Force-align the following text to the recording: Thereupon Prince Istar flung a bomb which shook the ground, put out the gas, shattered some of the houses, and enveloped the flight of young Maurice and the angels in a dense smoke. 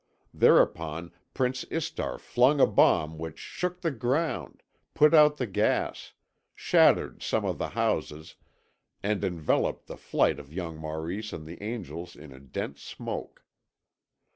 Thereupon 0.33 1.11
Prince 1.35 1.63
Istar 1.65 2.17
flung 2.17 2.59
a 2.59 2.65
bomb 2.65 3.19
which 3.19 3.37
shook 3.37 3.81
the 3.81 3.91
ground, 3.91 4.63
put 4.95 5.13
out 5.13 5.37
the 5.37 5.45
gas, 5.45 6.13
shattered 6.55 7.21
some 7.21 7.45
of 7.45 7.59
the 7.59 7.69
houses, 7.77 8.33
and 9.03 9.23
enveloped 9.23 9.85
the 9.85 9.97
flight 9.97 10.39
of 10.39 10.51
young 10.51 10.75
Maurice 10.77 11.33
and 11.33 11.45
the 11.45 11.61
angels 11.61 12.15
in 12.15 12.31
a 12.31 12.39
dense 12.39 12.81
smoke. 12.81 13.43